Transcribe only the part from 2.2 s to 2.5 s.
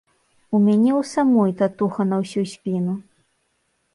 ўсю